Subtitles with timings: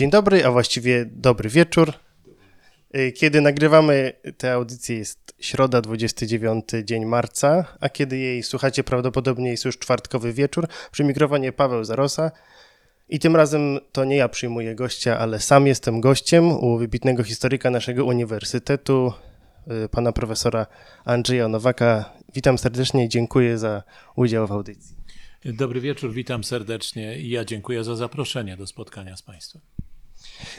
[0.00, 1.92] Dzień dobry, a właściwie dobry wieczór.
[2.96, 9.50] Y, kiedy nagrywamy tę audycję jest środa, 29 dzień marca, a kiedy jej słuchacie prawdopodobnie
[9.50, 10.68] jest już czwartkowy wieczór.
[10.92, 12.30] Przy mikrofonie Paweł Zarosa.
[13.08, 17.70] I tym razem to nie ja przyjmuję gościa, ale sam jestem gościem u wybitnego historyka
[17.70, 19.12] naszego uniwersytetu,
[19.84, 20.66] y, pana profesora
[21.04, 22.12] Andrzeja Nowaka.
[22.34, 23.82] Witam serdecznie i dziękuję za
[24.16, 24.96] udział w audycji.
[25.44, 29.62] Dobry wieczór, witam serdecznie i ja dziękuję za zaproszenie do spotkania z Państwem.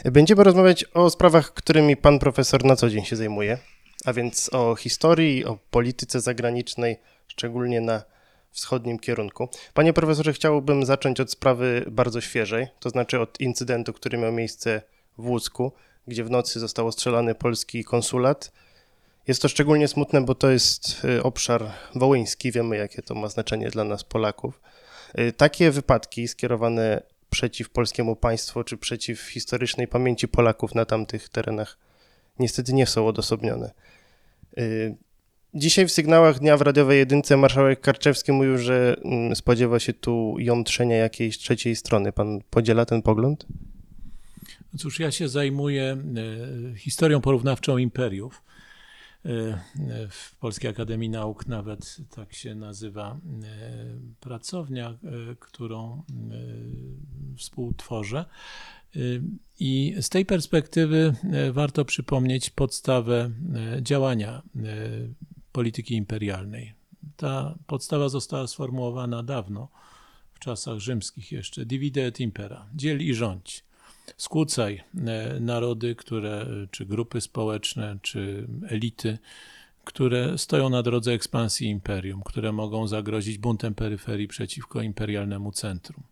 [0.04, 3.58] Będziemy rozmawiać o sprawach, którymi pan profesor na co dzień się zajmuje,
[4.04, 6.96] a więc o historii, o polityce zagranicznej,
[7.28, 8.02] szczególnie na
[8.50, 9.48] wschodnim kierunku.
[9.74, 14.82] Panie profesorze, chciałbym zacząć od sprawy bardzo świeżej, to znaczy od incydentu, który miał miejsce
[15.18, 15.72] w Łódzku,
[16.06, 18.52] gdzie w nocy został ostrzelany polski konsulat.
[19.28, 23.70] Jest to szczególnie smutne, bo to jest y, obszar wołyński, wiemy jakie to ma znaczenie
[23.70, 24.60] dla nas Polaków.
[25.18, 27.02] Y, takie wypadki skierowane
[27.32, 31.78] przeciw polskiemu państwu czy przeciw historycznej pamięci Polaków na tamtych terenach
[32.38, 33.70] niestety nie są odosobnione.
[34.58, 34.96] Y,
[35.54, 40.36] dzisiaj w sygnałach dnia w radiowej jedynce marszałek Karczewski mówił, że mm, spodziewa się tu
[40.38, 42.12] jątrzenia jakiejś trzeciej strony.
[42.12, 43.46] Pan podziela ten pogląd?
[44.78, 45.96] Cóż, ja się zajmuję
[46.74, 48.42] y, historią porównawczą imperiów.
[50.10, 56.02] W Polskiej Akademii Nauk nawet tak się nazywa y, pracownia, y, którą
[57.36, 58.24] współtworzę.
[59.60, 61.14] I z tej perspektywy
[61.52, 63.30] warto przypomnieć podstawę
[63.80, 64.42] działania
[65.52, 66.74] polityki imperialnej.
[67.16, 69.68] Ta podstawa została sformułowana dawno,
[70.34, 71.66] w czasach rzymskich jeszcze.
[71.66, 73.64] Divide et impera, dziel i rządź
[74.16, 79.18] skłócaj e, narody, które, czy grupy społeczne, czy elity,
[79.84, 86.02] które stoją na drodze ekspansji imperium, które mogą zagrozić buntem peryferii przeciwko imperialnemu centrum.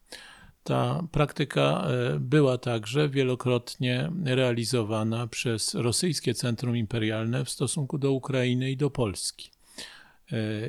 [0.65, 8.71] Ta praktyka e, była także wielokrotnie realizowana przez rosyjskie centrum imperialne w stosunku do Ukrainy
[8.71, 9.51] i do Polski.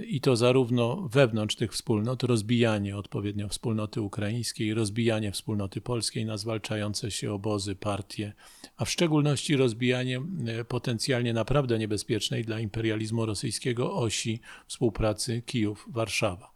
[0.08, 7.12] I to zarówno wewnątrz tych wspólnot, rozbijanie odpowiednio wspólnoty ukraińskiej, rozbijanie wspólnoty polskiej na zwalczające
[7.12, 8.34] się obozy, partie,
[8.78, 16.52] a w szczególności rozbijanie e, potencjalnie naprawdę niebezpiecznej dla imperializmu rosyjskiego osi współpracy Kijów-Warszawa.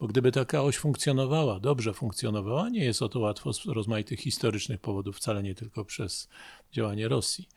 [0.00, 4.80] Bo gdyby taka oś funkcjonowała, dobrze funkcjonowała, nie jest o to łatwo z rozmaitych historycznych
[4.80, 6.28] powodów, wcale nie tylko przez
[6.72, 7.48] działanie Rosji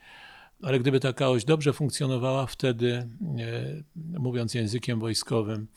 [0.61, 5.67] ale gdyby taka oś dobrze funkcjonowała, wtedy, e, mówiąc językiem wojskowym,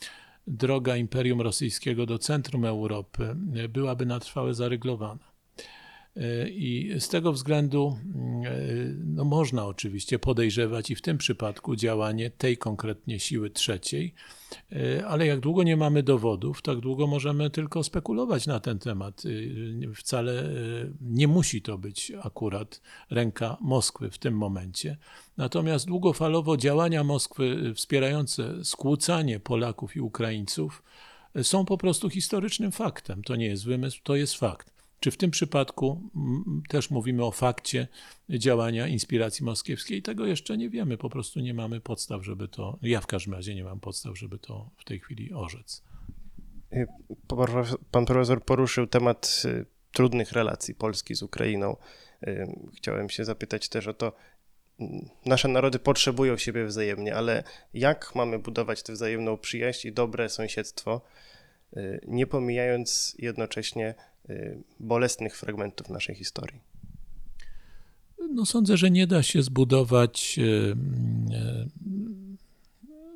[0.47, 5.30] droga Imperium Rosyjskiego do centrum Europy e, byłaby na trwałe zaryglowana.
[6.17, 7.99] E, I z tego względu
[8.45, 8.51] e,
[9.05, 14.15] no, można oczywiście podejrzewać i w tym przypadku działanie tej konkretnie siły trzeciej,
[14.73, 19.23] e, ale jak długo nie mamy dowodów, tak długo możemy tylko spekulować na ten temat.
[19.97, 20.51] Wcale
[21.01, 24.97] nie musi to być akurat ręka Moskwy w tym momencie.
[25.37, 30.83] Natomiast długofalowo działania Moskwy wspierające skłócanie Polaków i Ukraińców
[31.43, 33.23] są po prostu historycznym faktem.
[33.23, 34.80] To nie jest wymysł, to jest fakt.
[35.01, 36.11] Czy w tym przypadku
[36.69, 37.89] też mówimy o fakcie
[38.29, 40.03] działania inspiracji moskiewskiej?
[40.03, 43.55] Tego jeszcze nie wiemy, po prostu nie mamy podstaw, żeby to, ja w każdym razie
[43.55, 45.83] nie mam podstaw, żeby to w tej chwili orzec.
[46.73, 46.87] Y,
[47.91, 51.77] pan profesor poruszył temat y, trudnych relacji Polski z Ukrainą.
[52.27, 54.13] Y, chciałem się zapytać też o to,
[55.27, 57.45] nasze narody potrzebują siebie wzajemnie, ale
[57.75, 61.01] jak mamy budować tę wzajemną przyjaźń i dobre sąsiedztwo,
[62.07, 63.95] nie pomijając jednocześnie
[64.81, 66.61] bolesnych fragmentów naszej historii.
[68.31, 70.77] No, sądzę, że nie da się zbudować y, y,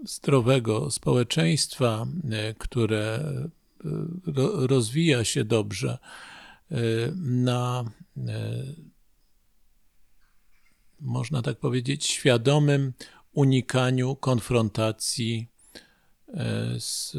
[0.05, 2.07] zdrowego społeczeństwa,
[2.59, 3.33] które
[4.57, 5.99] rozwija się dobrze
[7.17, 7.85] na,
[11.01, 12.93] można tak powiedzieć, świadomym
[13.33, 15.49] unikaniu konfrontacji
[16.79, 17.17] z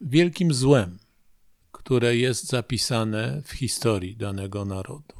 [0.00, 0.98] wielkim złem
[1.88, 5.14] które jest zapisane w historii danego narodu.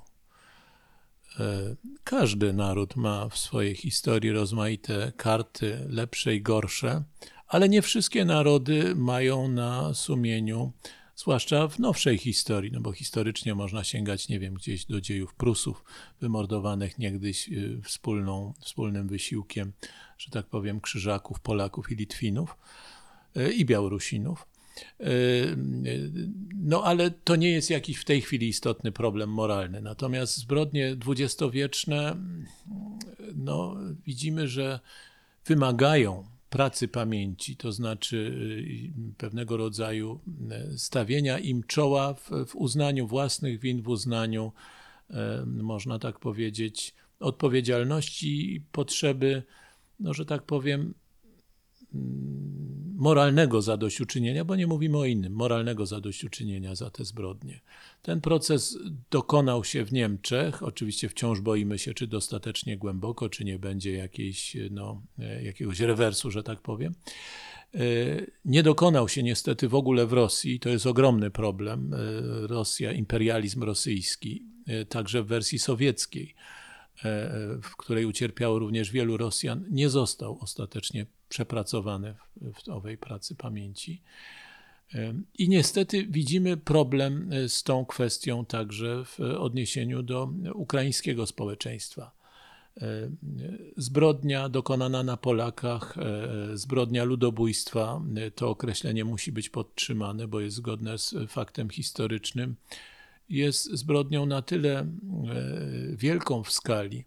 [1.41, 7.03] E, każdy naród ma w swojej historii rozmaite karty, lepsze i gorsze,
[7.47, 10.73] ale nie wszystkie narody mają na sumieniu,
[11.17, 15.85] zwłaszcza w nowszej historii, no bo historycznie można sięgać, nie wiem, gdzieś do dziejów Prusów,
[16.20, 19.73] wymordowanych niegdyś e, wspólną, wspólnym wysiłkiem,
[20.19, 22.56] że tak powiem, Krzyżaków, Polaków i Litwinów
[23.37, 24.57] e, i Białorusinów.
[26.54, 29.80] No ale to nie jest jakiś w tej chwili istotny problem moralny.
[29.80, 32.16] Natomiast zbrodnie dwudziestowieczne,
[33.36, 33.76] no
[34.06, 34.80] widzimy, że
[35.46, 40.20] wymagają pracy pamięci, to znaczy y, pewnego rodzaju
[40.72, 44.52] y, stawienia im czoła w, w uznaniu własnych win, w uznaniu
[45.10, 49.42] e, można tak powiedzieć, odpowiedzialności i potrzeby,
[50.00, 50.94] no, że tak powiem,
[52.98, 57.60] moralnego zadośćuczynienia, bo nie mówimy o innym, moralnego zadośćuczynienia za te zbrodnie.
[58.02, 58.78] Ten proces
[59.10, 60.62] dokonał się w Niemczech.
[60.62, 66.30] Oczywiście wciąż boimy się, czy dostatecznie głęboko, czy nie będzie jakiejś, no, e, jakiegoś rewersu,
[66.30, 66.94] że tak powiem.
[67.74, 67.80] E,
[68.44, 70.60] Nie dokonał się niestety w ogóle w Rosji.
[70.60, 71.94] To jest ogromny problem.
[71.94, 71.98] E,
[72.46, 74.44] Rosja, imperializm rosyjski,
[74.88, 76.34] także w wersji sowieckiej,
[77.62, 84.02] w której ucierpiało również wielu Rosjan, nie został ostatecznie przepracowany w, w owej pracy pamięci.
[85.38, 92.12] I niestety widzimy problem e, z tą kwestią także w odniesieniu do ukraińskiego społeczeństwa.
[92.80, 93.10] E,
[93.76, 98.02] Zbrodnia dokonana na Polakach, e, zbrodnia ludobójstwa,
[98.34, 102.56] to określenie musi być podtrzymane, bo jest zgodne z faktem historycznym.
[103.28, 104.86] Jest zbrodnią na tyle
[105.96, 107.04] wielką w skali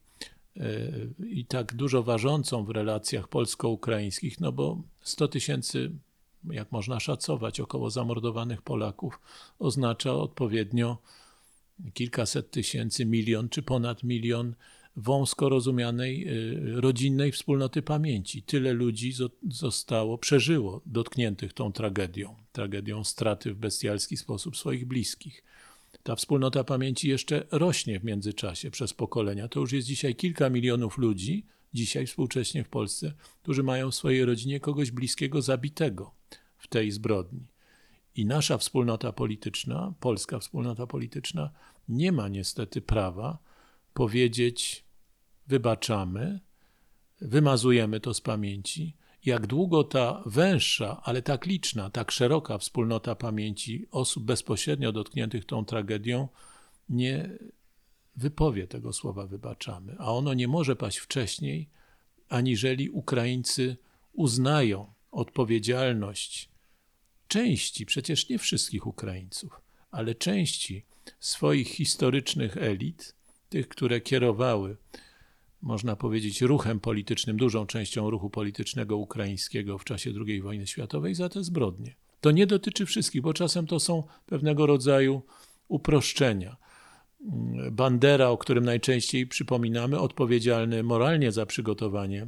[1.29, 5.91] i tak dużo ważącą w relacjach polsko-ukraińskich, no bo 100 tysięcy,
[6.51, 9.19] jak można szacować, około zamordowanych Polaków
[9.59, 10.97] oznacza odpowiednio
[11.93, 14.55] kilkaset tysięcy, milion czy ponad milion
[14.95, 18.43] wąsko rozumianej y, rodzinnej wspólnoty pamięci.
[18.43, 25.43] Tyle ludzi zo- zostało, przeżyło dotkniętych tą tragedią, tragedią straty w bestialski sposób swoich bliskich.
[26.03, 29.47] Ta wspólnota pamięci jeszcze rośnie w międzyczasie przez pokolenia.
[29.47, 33.13] To już jest dzisiaj kilka milionów ludzi, dzisiaj współcześnie w Polsce,
[33.43, 36.15] którzy mają w swojej rodzinie kogoś bliskiego zabitego
[36.57, 37.47] w tej zbrodni.
[38.15, 41.51] I nasza wspólnota polityczna, polska wspólnota polityczna,
[41.89, 43.37] nie ma niestety prawa
[43.93, 44.85] powiedzieć:
[45.47, 46.39] wybaczamy,
[47.21, 48.95] wymazujemy to z pamięci.
[49.25, 55.65] Jak długo ta węższa, ale tak liczna, tak szeroka wspólnota pamięci osób bezpośrednio dotkniętych tą
[55.65, 56.27] tragedią
[56.89, 57.29] nie
[58.15, 61.69] wypowie tego słowa wybaczamy, a ono nie może paść wcześniej,
[62.29, 63.77] aniżeli Ukraińcy
[64.13, 66.49] uznają odpowiedzialność
[67.27, 70.85] części, przecież nie wszystkich Ukraińców, ale części
[71.19, 73.15] swoich historycznych elit,
[73.49, 74.77] tych, które kierowały,
[75.61, 81.29] można powiedzieć, ruchem politycznym, dużą częścią ruchu politycznego ukraińskiego w czasie II wojny światowej za
[81.29, 81.95] te zbrodnie.
[82.21, 85.21] To nie dotyczy wszystkich, bo czasem to są pewnego rodzaju
[85.67, 86.57] uproszczenia.
[87.71, 92.27] Bandera, o którym najczęściej przypominamy, odpowiedzialny moralnie za przygotowanie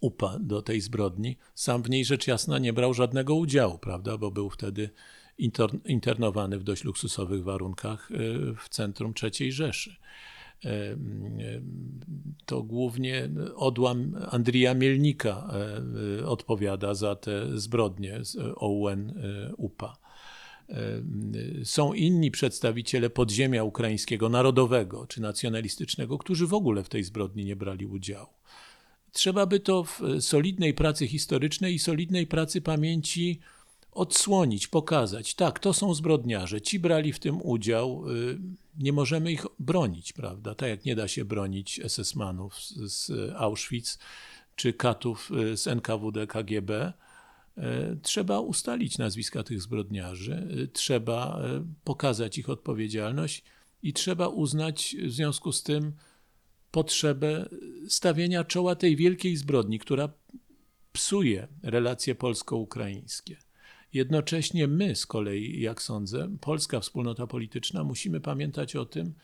[0.00, 4.30] UPA do tej zbrodni, sam w niej rzecz jasna nie brał żadnego udziału, prawda, bo
[4.30, 4.90] był wtedy
[5.40, 8.14] inter- internowany w dość luksusowych warunkach y,
[8.58, 9.96] w centrum III Rzeszy.
[12.46, 15.54] To głównie odłam Andrija Mielnika
[16.20, 19.96] y, odpowiada za te zbrodnie z OUN y, UPA.
[21.64, 27.56] Są inni przedstawiciele podziemia ukraińskiego, narodowego czy nacjonalistycznego, którzy w ogóle w tej zbrodni nie
[27.56, 28.28] brali udziału.
[29.12, 33.40] Trzeba by to w solidnej pracy historycznej i solidnej pracy pamięci
[33.98, 35.34] odsłonić, pokazać.
[35.34, 38.38] Tak, to są zbrodniarze, ci brali w tym udział, y,
[38.78, 40.54] nie możemy ich bronić, prawda?
[40.54, 43.98] Tak jak nie da się bronić SS-manów z, Auschwitz
[44.56, 46.92] czy katów y, z NKWD KGB.
[47.58, 47.62] y,
[48.02, 51.42] Trzeba ustalić nazwiska tych zbrodniarzy, trzeba
[51.84, 53.44] pokazać ich odpowiedzialność
[53.82, 55.92] i trzeba uznać w związku z tym
[56.70, 57.48] potrzebę
[57.88, 60.08] stawienia czoła tej wielkiej zbrodni, która
[60.92, 63.47] psuje relacje polsko-ukraińskie.
[63.92, 69.14] Jednocześnie my z kolei, jak sądzę, polska wspólnota polityczna, musimy pamiętać o tym,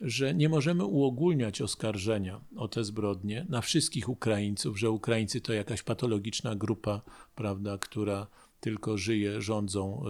[0.00, 5.82] że nie możemy uogólniać oskarżenia o te zbrodnie na wszystkich Ukraińców, że Ukraińcy to jakaś
[5.82, 7.00] patologiczna grupa,
[7.34, 8.26] prawda, która
[8.60, 10.04] tylko żyje rządzą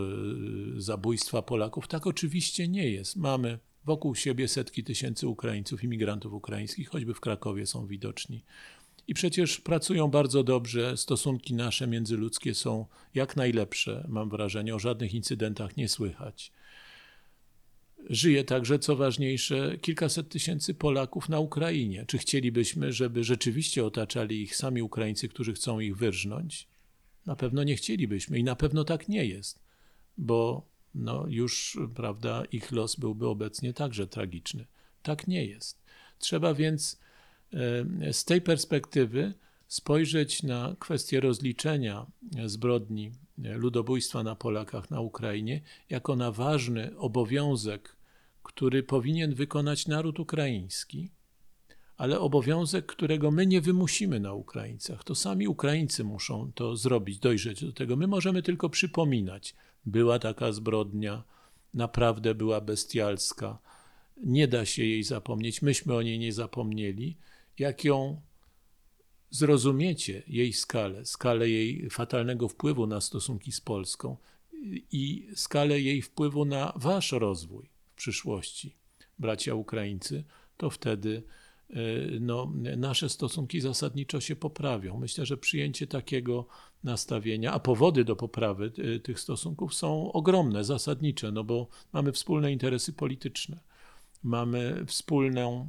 [0.76, 1.88] y, zabójstwa Polaków.
[1.88, 3.16] Tak oczywiście nie jest.
[3.16, 8.44] Mamy wokół siebie setki tysięcy Ukraińców, imigrantów ukraińskich, choćby w Krakowie są widoczni.
[9.08, 15.14] I przecież pracują bardzo dobrze, stosunki nasze międzyludzkie są jak najlepsze, mam wrażenie, o żadnych
[15.14, 16.52] incydentach nie słychać.
[18.10, 22.04] Żyje także, co ważniejsze, kilkaset tysięcy Polaków na Ukrainie.
[22.06, 26.68] Czy chcielibyśmy, żeby rzeczywiście otaczali ich sami Ukraińcy, którzy chcą ich wyrżnąć?
[27.26, 29.58] Na pewno nie chcielibyśmy i na pewno tak nie jest,
[30.18, 34.66] bo no już, prawda, ich los byłby obecnie także tragiczny.
[35.02, 35.78] Tak nie jest.
[36.18, 36.98] Trzeba więc
[38.12, 39.34] z tej perspektywy
[39.68, 42.06] spojrzeć na kwestię rozliczenia
[42.46, 43.12] zbrodni
[43.44, 47.96] e, ludobójstwa na Polakach na Ukrainie jako na ważny obowiązek,
[48.42, 51.10] który powinien wykonać naród ukraiński,
[51.96, 55.04] ale obowiązek, którego my nie wymusimy na Ukraińcach.
[55.04, 57.96] To sami Ukraińcy muszą to zrobić, dojrzeć do tego.
[57.96, 59.54] My możemy tylko przypominać,
[59.86, 61.22] była taka zbrodnia,
[61.74, 63.58] naprawdę była bestialska.
[64.16, 67.16] Nie da się jej zapomnieć, myśmy o niej nie zapomnieli.
[67.58, 68.20] Jak ją
[69.30, 74.16] zrozumiecie, jej skalę, skalę jej fatalnego wpływu na stosunki z Polską
[74.92, 78.76] i skalę jej wpływu na wasz rozwój w przyszłości,
[79.18, 80.24] bracia Ukraińcy,
[80.56, 81.22] to wtedy
[81.70, 84.98] y, no, nasze stosunki zasadniczo się poprawią.
[84.98, 86.46] Myślę, że przyjęcie takiego
[86.84, 92.52] nastawienia, a powody do poprawy y, tych stosunków są ogromne, zasadnicze, no bo mamy wspólne
[92.52, 93.60] interesy polityczne,
[94.22, 95.68] mamy wspólną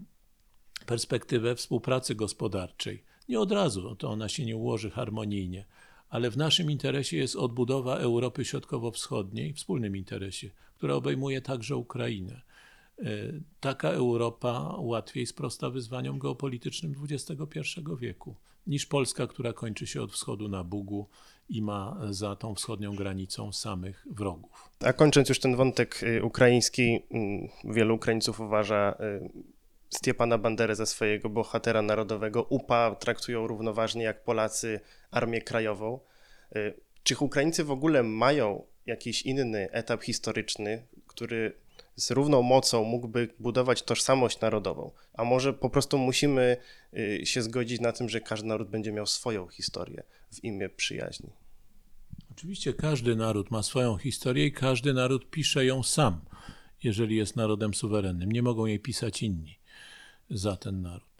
[0.85, 3.03] perspektywę współpracy gospodarczej.
[3.29, 5.65] Nie od razu, to ona się nie ułoży harmonijnie,
[6.09, 12.41] ale w naszym interesie jest odbudowa Europy Środkowo-Wschodniej, wspólnym interesie, która obejmuje także Ukrainę.
[12.99, 17.61] Y, Taka Europa łatwiej sprosta wyzwaniom geopolitycznym XXI
[17.99, 18.35] wieku
[18.67, 21.07] niż Polska, która kończy się od wschodu na Bugu
[21.49, 24.69] i ma za tą wschodnią granicą samych wrogów.
[24.79, 29.29] A kończąc już ten wątek y, ukraiński, mm, wielu Ukraińców uważa y,
[29.89, 32.43] Stepana Banderę za swojego bohatera narodowego.
[32.43, 34.79] UPA traktują równoważnie jak Polacy
[35.11, 35.99] Armię Krajową.
[36.55, 36.73] Y,
[37.03, 41.53] Czy Ukraińcy w ogóle mają jakiś inny etap historyczny, który
[41.95, 44.91] z równą mocą mógłby budować tożsamość narodową?
[45.13, 46.57] A może po prostu musimy
[46.93, 51.29] y, się zgodzić na tym, że każdy naród będzie miał swoją historię w imię przyjaźni?
[52.31, 56.21] Oczywiście każdy naród ma swoją historię i każdy naród pisze ją sam,
[56.83, 58.31] jeżeli jest narodem suwerennym.
[58.31, 59.64] Nie mogą jej pisać inni
[60.29, 61.15] za ten naród.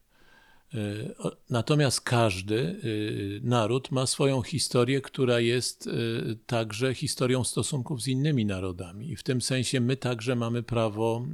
[1.17, 8.07] O- Natomiast każdy y, naród ma swoją historię, która jest y, także historią stosunków z
[8.07, 9.11] innymi narodami.
[9.11, 11.25] I w tym sensie my także mamy prawo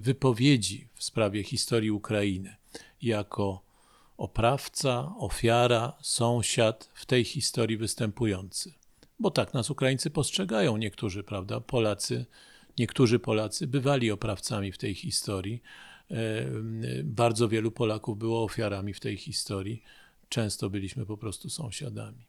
[0.00, 2.56] wypowiedzi w sprawie historii Ukrainy
[3.02, 3.62] jako
[4.16, 8.72] oprawca, ofiara, sąsiad w tej historii występujący.
[9.18, 11.60] Bo tak nas Ukraińcy postrzegają, niektórzy, prawda?
[11.60, 12.26] Polacy,
[12.78, 15.62] niektórzy Polacy bywali oprawcami w tej historii.
[16.12, 16.46] E,
[17.04, 19.82] Bardzo wielu Polaków było ofiarami w tej historii.
[20.28, 22.26] Często byliśmy po prostu sąsiadami.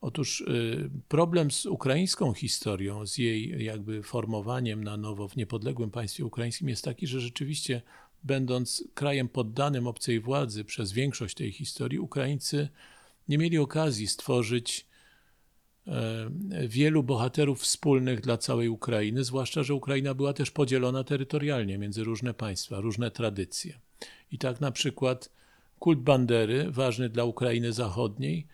[0.00, 6.24] Otóż y, problem z ukraińską historią, z jej jakby formowaniem na nowo w niepodległym państwie
[6.24, 7.82] ukraińskim jest taki, że rzeczywiście,
[8.24, 12.68] będąc krajem poddanym obcej władzy przez większość tej historii, Ukraińcy
[13.28, 14.95] nie mieli okazji stworzyć e,
[16.68, 22.34] wielu bohaterów wspólnych dla całej Ukrainy, zwłaszcza, że Ukraina była też podzielona terytorialnie między różne
[22.34, 23.78] państwa, różne tradycje.
[24.32, 25.30] I tak na przykład
[25.78, 28.46] kult Bandery, ważny dla Ukrainy Zachodniej,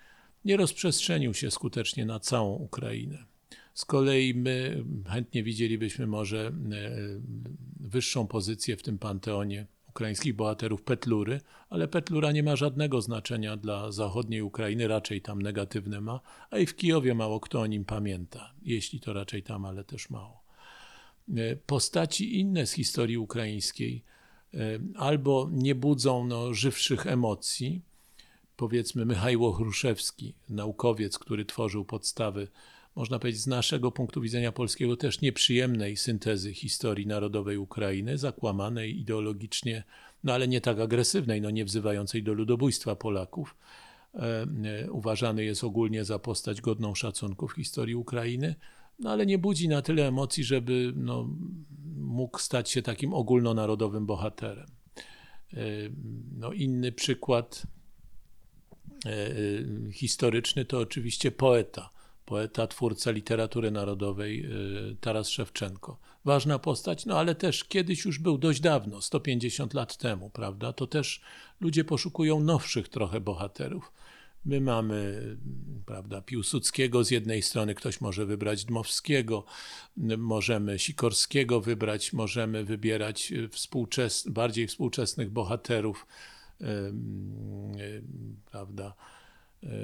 [0.44, 3.24] nie rozprzestrzenił się skutecznie na całą Ukrainę.
[3.74, 6.52] Z kolei my chętnie widzielibyśmy może e,
[7.80, 13.92] wyższą pozycję w tym panteonie ukraińskich bohaterów Petlury, ale Petlura nie ma żadnego znaczenia dla
[13.92, 16.20] zachodniej Ukrainy, raczej tam negatywne ma,
[16.50, 20.10] a i w Kijowie mało kto o nim pamięta, jeśli to raczej tam, ale też
[20.10, 20.42] mało.
[21.36, 24.04] E, Postaci inne z historii ukraińskiej
[24.54, 24.58] e,
[24.96, 27.82] albo nie budzą no, żywszych emocji,
[28.56, 32.48] powiedzmy Michajło Chruszewski, naukowiec, który tworzył podstawy,
[32.96, 39.84] można powiedzieć z naszego punktu widzenia polskiego też nieprzyjemnej syntezy historii narodowej Ukrainy, zakłamanej ideologicznie,
[40.24, 43.56] no ale nie tak agresywnej, no nie wzywającej do ludobójstwa Polaków.
[44.14, 48.54] E, e, Uważany jest ogólnie za postać godną szacunku w historii Ukrainy,
[48.98, 51.28] no ale nie budzi na tyle emocji, żeby no,
[51.96, 54.66] mógł stać się takim ogólnonarodowym bohaterem.
[55.52, 55.56] E,
[56.38, 57.66] No, inny przykład
[59.92, 61.90] historyczny to oczywiście poeta.
[62.26, 64.48] Poeta, twórca literatury narodowej e,
[65.00, 65.98] Taras Szewczenko.
[66.24, 70.72] Ważna postać, no ale też kiedyś już był, dość dawno, 150 lat temu, prawda?
[70.72, 71.20] To też
[71.60, 73.92] ludzie poszukują nowszych trochę bohaterów.
[74.44, 75.22] My mamy,
[75.86, 79.44] prawda, Piłsudskiego z jednej strony, ktoś może wybrać Dmowskiego,
[80.18, 86.06] możemy Sikorskiego wybrać, możemy wybierać e, współczes bardziej współczesnych bohaterów,
[86.60, 87.72] em,
[88.50, 88.94] prawda,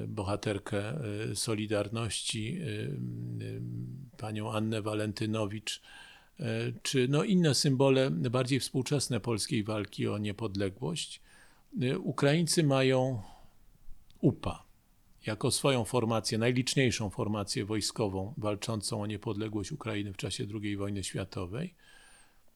[0.08, 5.82] bohaterkę e, Solidarności, em, panią Annę Walentynowicz,
[6.82, 11.20] czy no inne symbole bardziej współczesne polskiej walki o niepodległość.
[11.98, 13.22] Ukraińcy mają
[14.20, 14.68] UPA
[15.26, 21.74] jako swoją formację, najliczniejszą formację wojskową walczącą o niepodległość Ukrainy w czasie II wojny światowej,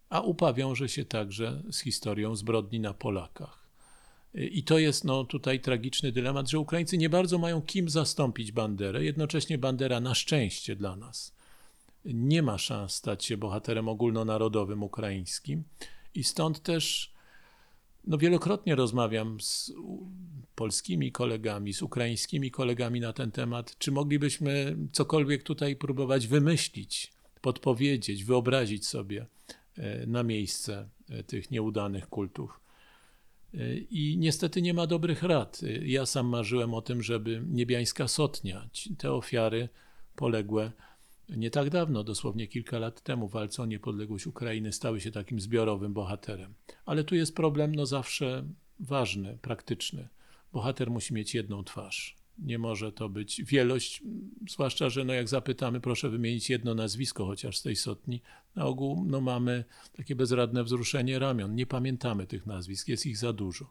[0.09, 3.62] a UPA wiąże się także z historią zbrodni na Polakach.
[4.35, 9.05] I to jest no, tutaj tragiczny dylemat, że Ukraińcy nie bardzo mają kim zastąpić Banderę.
[9.05, 11.35] Jednocześnie Bandera na szczęście dla nas
[12.05, 15.65] nie ma szans stać się bohaterem ogólnonarodowym ukraińskim
[16.15, 17.12] i stąd też
[18.05, 19.73] no, wielokrotnie rozmawiam z
[20.55, 28.25] polskimi kolegami, z ukraińskimi kolegami na ten temat, czy moglibyśmy cokolwiek tutaj próbować wymyślić, podpowiedzieć,
[28.25, 29.27] wyobrazić sobie
[29.77, 32.62] e, na miejsce e, tych nieudanych kultów.
[33.54, 35.61] E, I niestety nie ma dobrych rad.
[35.62, 38.68] E, Ja sam marzyłem o tym, żeby niebiańska sotnia,
[38.99, 39.68] te ofiary
[40.16, 40.73] poległe
[41.28, 45.92] nie tak dawno, dosłownie kilka lat temu, walce o niepodległość Ukrainy, stały się takim zbiorowym
[45.92, 46.54] bohaterem.
[46.87, 48.44] Ale tu jest problem no zawsze
[48.80, 50.09] ważny, praktyczny.
[50.52, 52.16] Bohater musi mieć jedną twarz.
[52.42, 54.02] Nie może to być wielość,
[54.50, 58.22] zwłaszcza, że no jak zapytamy, proszę wymienić jedno nazwisko chociaż z tej sotni,
[58.56, 59.64] na ogół no mamy
[59.96, 61.54] takie bezradne wzruszenie ramion.
[61.54, 63.70] Nie pamiętamy tych nazwisk, jest ich za dużo.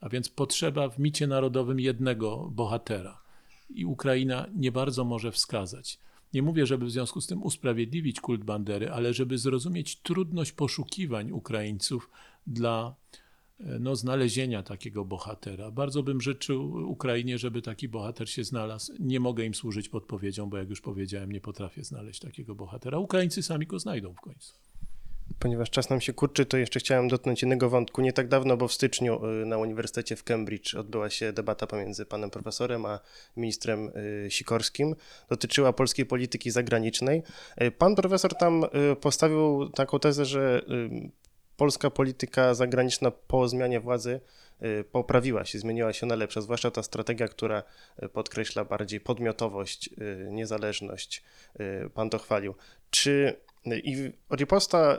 [0.00, 3.22] A więc potrzeba w micie narodowym jednego bohatera.
[3.70, 5.98] I Ukraina nie bardzo może wskazać.
[6.34, 11.32] Nie mówię, żeby w związku z tym usprawiedliwić kult Bandery, ale żeby zrozumieć trudność poszukiwań
[11.32, 12.10] Ukraińców
[12.46, 12.94] dla
[13.60, 15.70] no, znalezienia takiego bohatera.
[15.70, 18.92] Bardzo bym życzył Ukrainie, żeby taki bohater się znalazł.
[18.98, 22.98] Nie mogę im służyć podpowiedzią, bo jak już powiedziałem, nie potrafię znaleźć takiego bohatera.
[22.98, 24.54] Ukraińcy sami go znajdą w końcu.
[25.38, 28.02] Ponieważ czas nam się kurczy, to jeszcze chciałem dotknąć innego wątku.
[28.02, 32.06] Nie tak dawno, bo w styczniu y, na Uniwersytecie w Cambridge odbyła się debata pomiędzy
[32.06, 33.00] panem profesorem a
[33.36, 33.88] ministrem
[34.26, 34.94] y, Sikorskim.
[35.28, 37.22] Dotyczyła polskiej polityki zagranicznej.
[37.78, 38.64] Pan profesor tam
[39.00, 40.62] postawił taką tezę, że
[41.56, 44.20] polska polityka zagraniczna po zmianie władzy
[44.62, 47.62] y, poprawiła się, zmieniła się na lepsze, zwłaszcza ta strategia, która
[48.02, 51.22] y, podkreśla bardziej podmiotowość, y, niezależność.
[51.94, 52.54] Pan to chwalił.
[52.90, 54.98] Czy i riposta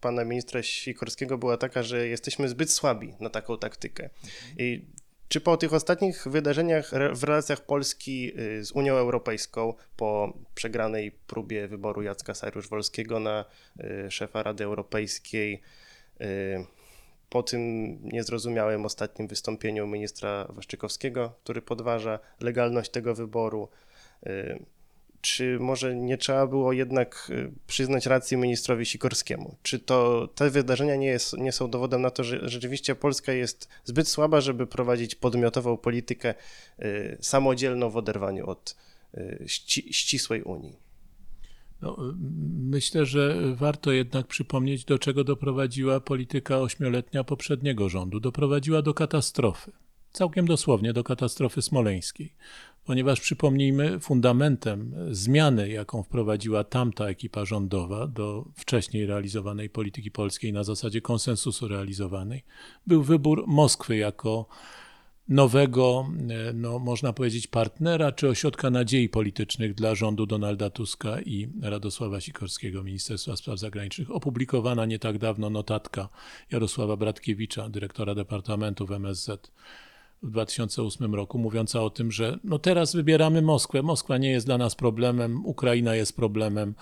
[0.00, 4.10] pana ministra Sikorskiego była taka, że jesteśmy zbyt słabi na taką taktykę.
[4.58, 4.84] I
[5.28, 12.02] czy po tych ostatnich wydarzeniach w relacjach Polski z Unią Europejską, po przegranej próbie wyboru
[12.02, 13.44] Jacka Saryusz-Wolskiego na
[14.08, 15.62] szefa Rady Europejskiej,
[17.28, 23.68] po tym niezrozumiałym ostatnim wystąpieniu ministra Waszczykowskiego, który podważa legalność tego wyboru,
[24.26, 24.64] y,
[25.20, 29.56] czy może nie trzeba było jednak y, przyznać racji ministrowi Sikorskiemu?
[29.62, 33.68] Czy to te wydarzenia nie, jest, nie są dowodem na to, że rzeczywiście Polska jest
[33.84, 36.34] zbyt słaba, żeby prowadzić podmiotową politykę
[36.82, 38.76] y, samodzielną w oderwaniu od
[39.14, 40.87] y, ści, ścisłej Unii?
[41.82, 41.96] No,
[42.58, 48.20] myślę, że warto jednak przypomnieć, do czego doprowadziła polityka ośmioletnia poprzedniego rządu.
[48.20, 49.72] Doprowadziła do katastrofy.
[50.12, 52.34] Całkiem dosłownie do katastrofy smoleńskiej.
[52.84, 60.64] Ponieważ przypomnijmy, fundamentem zmiany, jaką wprowadziła tamta ekipa rządowa do wcześniej realizowanej polityki polskiej na
[60.64, 62.44] zasadzie konsensusu realizowanej,
[62.86, 64.48] był wybór Moskwy jako
[65.28, 66.08] nowego,
[66.48, 72.20] e, no, można powiedzieć, partnera czy ośrodka nadziei politycznych dla rządu Donalda Tuska i Radosława
[72.20, 74.10] Sikorskiego, Ministerstwa Spraw Zagranicznych.
[74.10, 76.08] Opublikowana nie tak dawno notatka
[76.50, 79.50] Jarosława Bratkiewicza, dyrektora Departamentu w MSZ
[80.22, 83.82] w 2008 roku, mówiąca o tym, że no teraz wybieramy Moskwę.
[83.82, 86.74] Moskwa nie jest dla nas problemem, Ukraina jest problemem.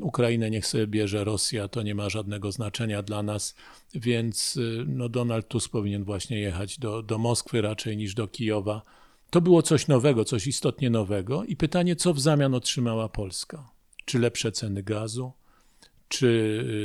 [0.00, 3.54] Ukrainę niech sobie bierze Rosja, to nie ma żadnego znaczenia dla nas,
[3.94, 8.82] więc y, no Donald Tusk powinien właśnie jechać do, do Moskwy raczej niż do Kijowa.
[9.30, 13.70] To było coś nowego, coś istotnie nowego i pytanie, co w zamian otrzymała Polska?
[14.04, 15.32] Czy lepsze ceny gazu,
[16.08, 16.26] czy,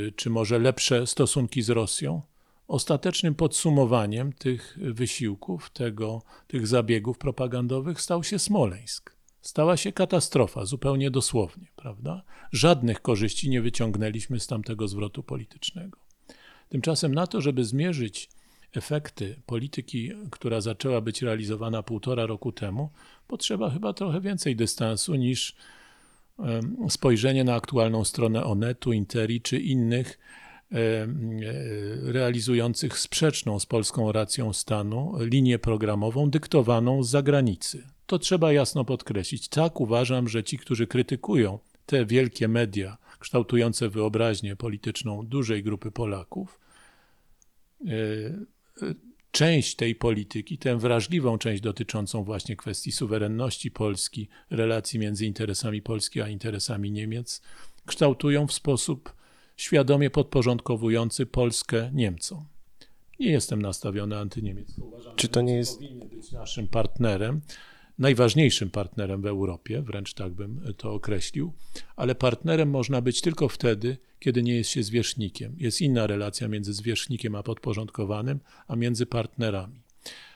[0.08, 2.22] y, czy może lepsze stosunki z Rosją?
[2.68, 9.21] Ostatecznym podsumowaniem tych wysiłków, tego, tych zabiegów propagandowych stał się Smoleńsk.
[9.42, 12.22] Stała się katastrofa, zupełnie dosłownie, prawda?
[12.52, 15.98] Żadnych korzyści nie wyciągnęliśmy z tamtego zwrotu politycznego.
[16.68, 18.28] Tymczasem na to, żeby zmierzyć
[18.72, 22.90] efekty polityki, która zaczęła być realizowana półtora roku temu,
[23.28, 25.56] potrzeba chyba trochę więcej dystansu niż
[26.88, 30.18] spojrzenie na aktualną stronę Onetu, Interi czy innych
[32.02, 37.86] realizujących sprzeczną z polską racją stanu linię programową dyktowaną z zagranicy.
[38.12, 39.48] To trzeba jasno podkreślić.
[39.48, 46.60] Tak uważam, że ci, którzy krytykują te wielkie media kształtujące wyobraźnię polityczną dużej grupy Polaków,
[47.86, 48.94] e, e,
[49.30, 56.20] część tej polityki, tę wrażliwą część dotyczącą właśnie kwestii suwerenności Polski, relacji między interesami Polski
[56.20, 57.42] a interesami Niemiec,
[57.86, 59.14] kształtują w sposób
[59.56, 62.44] świadomie podporządkowujący Polskę Niemcom.
[63.20, 64.84] Nie jestem nastawiony antyniemiecko.
[64.84, 67.40] Uważam, Czy że to nie jest- powinny być naszym partnerem,
[67.98, 71.52] najważniejszym partnerem w Europie, wręcz tak bym to określił,
[71.96, 75.56] ale partnerem można być tylko wtedy, kiedy nie jest się zwierzchnikiem.
[75.58, 79.82] Jest inna relacja między zwierzchnikiem a podporządkowanym, a między partnerami.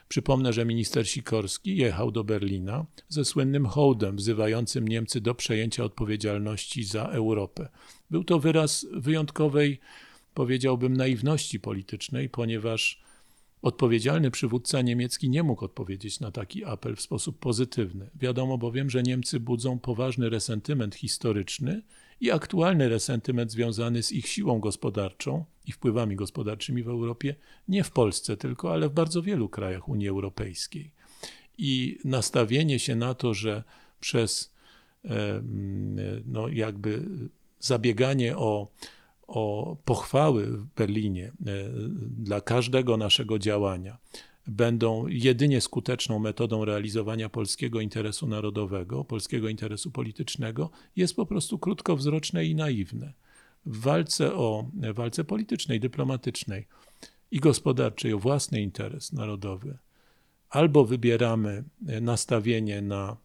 [0.09, 6.85] Przypomnę, że minister Sikorski jechał do Berlina ze słynnym hołdem wzywającym Niemcy do przejęcia odpowiedzialności
[6.85, 7.69] za Europę.
[8.11, 9.81] Był to wyraz wyjątkowej,
[10.35, 13.03] powiedziałbym, naiwności politycznej, ponieważ
[13.66, 18.11] odpowiedzialny przywódca niemiecki nie mógł odpowiedzieć na taki apel w sposób pozytywny.
[18.14, 21.83] Wiadomo bowiem, że Niemcy budzą poważny resentyment historyczny
[22.20, 27.35] i aktualny resentyment związany z ich siłą gospodarczą i wpływami gospodarczymi w Europie,
[27.68, 30.90] nie w Polsce tylko, ale w bardzo wielu krajach Unii Europejskiej.
[31.59, 33.64] I nastawienie się na to, że
[34.00, 34.55] przez
[36.26, 37.05] no, jakby
[37.59, 38.68] zabieganie o,
[39.27, 41.33] o pochwały w Berlinie e,
[42.09, 43.99] dla każdego naszego działania
[44.47, 52.45] będą jedynie skuteczną metodą realizowania polskiego interesu narodowego, polskiego interesu politycznego, jest po prostu krótkowzroczne
[52.45, 53.12] i naiwne.
[53.67, 56.67] W walce o walce politycznej, dyplomatycznej
[57.31, 59.79] i gospodarczej o własny interes narodowy
[60.51, 61.65] albo wybieramy
[62.01, 63.17] nastawienie na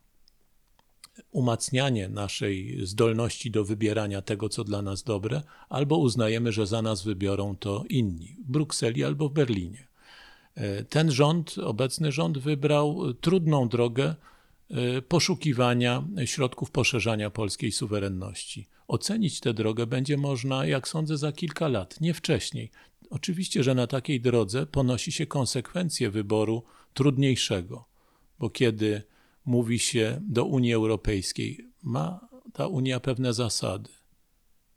[1.31, 7.03] umacnianie naszej zdolności do wybierania tego, co dla nas dobre, albo uznajemy, że za nas
[7.03, 9.87] wybiorą to inni w Brukseli albo w Berlinie.
[10.89, 14.15] Ten rząd, obecny rząd, wybrał trudną drogę
[14.69, 18.67] e, poszukiwania środków poszerzania polskiej suwerenności.
[18.87, 22.71] Ocenić tę drogę będzie można, jak sądzę, za kilka lat, nie wcześniej.
[23.09, 27.85] Oczywiście, że na takiej drodze ponosi się konsekwencje wyboru trudniejszego,
[28.39, 29.03] bo kiedy
[29.45, 33.89] mówi się do Unii Europejskiej, ma ta Unia pewne zasady.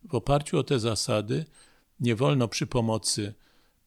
[0.04, 1.44] W oparciu o te zasady
[2.00, 3.34] nie wolno przy pomocy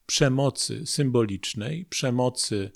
[0.08, 2.70] przemocy symbolicznej, przemocy,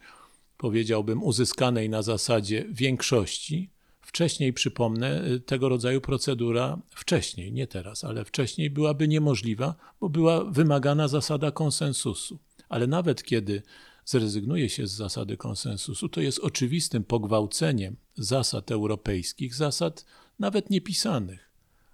[0.56, 3.70] powiedziałbym, uzyskanej na zasadzie większości.
[4.00, 11.08] Wcześniej, przypomnę, tego rodzaju procedura, wcześniej, nie teraz, ale wcześniej byłaby niemożliwa, bo była wymagana
[11.08, 12.38] zasada konsensusu.
[12.68, 13.62] Ale nawet kiedy
[14.12, 20.04] zrezygnuje się z zasady konsensusu, to jest oczywistym pogwałceniem zasad europejskich, zasad
[20.38, 21.50] nawet niepisanych,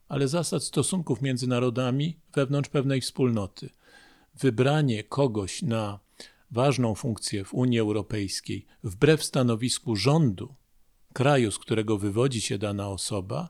[0.09, 3.70] ale zasad stosunków między narodami wewnątrz pewnej wspólnoty.
[4.35, 6.00] Wybranie kogoś na
[6.50, 10.54] ważną funkcję w Unii Europejskiej wbrew stanowisku rządu
[11.12, 13.48] kraju, z którego wywodzi się dana osoba,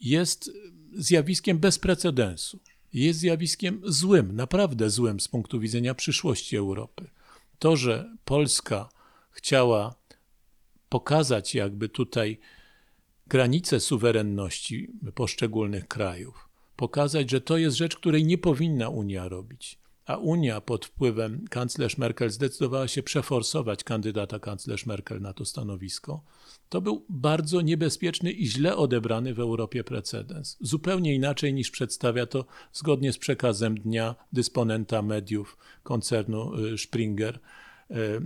[0.00, 0.50] jest
[0.92, 2.60] zjawiskiem bez precedensu.
[2.92, 7.15] Jest zjawiskiem złym, naprawdę złym z punktu widzenia przyszłości Europy
[7.58, 8.88] to, że Polska
[9.30, 9.94] chciała
[10.88, 12.38] pokazać jakby tutaj
[13.26, 19.78] granice suwerenności poszczególnych krajów, pokazać, że to jest rzecz, której nie powinna Unia robić.
[20.06, 26.22] A Unia pod wpływem kanclerz Merkel zdecydowała się przeforsować kandydata kanclerz Merkel na to stanowisko.
[26.68, 30.56] To był bardzo niebezpieczny i źle odebrany w Europie precedens.
[30.60, 37.38] Zupełnie inaczej niż przedstawia to zgodnie z przekazem dnia dysponenta mediów koncernu y, Springer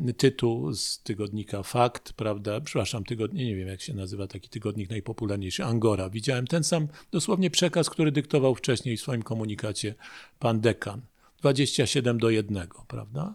[0.08, 2.60] y, tytuł z tygodnika Fakt, prawda?
[2.60, 6.10] Przepraszam, tygodnie, nie wiem jak się nazywa taki tygodnik najpopularniejszy, Angora.
[6.10, 9.94] Widziałem ten sam dosłownie przekaz, który dyktował wcześniej w swoim komunikacie
[10.38, 11.00] pan dekan.
[11.40, 13.34] 27 do 1, prawda?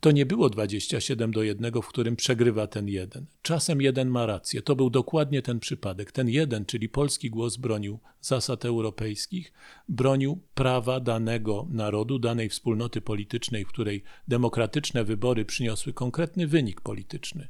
[0.00, 3.26] To nie było 27 do 1, w którym przegrywa ten jeden.
[3.42, 4.62] Czasem jeden ma rację.
[4.62, 6.12] To był dokładnie ten przypadek.
[6.12, 9.52] Ten jeden, czyli polski głos, bronił zasad europejskich,
[9.88, 17.48] bronił prawa danego narodu, danej wspólnoty politycznej, w której demokratyczne wybory przyniosły konkretny wynik polityczny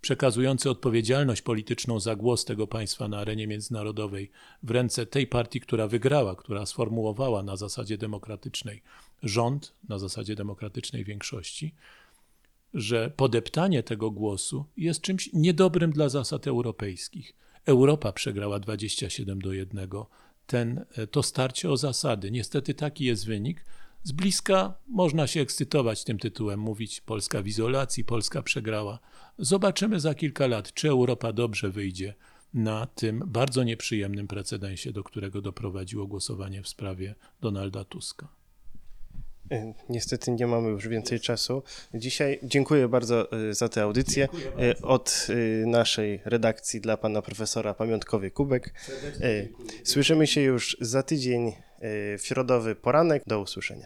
[0.00, 4.30] przekazujący odpowiedzialność polityczną za głos tego państwa na arenie międzynarodowej
[4.62, 8.82] w ręce tej partii, która wygrała, która sformułowała na zasadzie demokratycznej
[9.22, 11.74] rząd, na zasadzie demokratycznej większości,
[12.74, 17.34] że podeptanie tego głosu jest czymś niedobrym dla zasad europejskich.
[17.64, 19.88] Europa przegrała 27 do 1.
[20.46, 22.30] Ten, to starcie o zasady.
[22.30, 23.64] Niestety taki jest wynik.
[24.02, 28.98] Z bliska można się ekscytować tym tytułem, mówić Polska w izolacji, Polska przegrała.
[29.38, 32.14] Zobaczymy za kilka lat, czy Europa dobrze wyjdzie
[32.54, 38.28] na tym bardzo nieprzyjemnym precedensie, do którego doprowadziło głosowanie w sprawie Donalda Tuska.
[39.50, 41.62] E, Niestety nie mamy już więcej czasu.
[41.94, 44.28] Dzisiaj dziękuję bardzo e, za tę audycję.
[44.58, 45.26] E, Od
[45.66, 48.74] naszej redakcji dla pana profesora Pamiątkowy Kubek.
[49.84, 51.52] Słyszymy się już za tydzień
[52.18, 53.22] w środowy poranek.
[53.26, 53.76] Do usłyszenia.